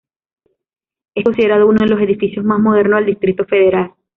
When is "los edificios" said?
1.91-2.43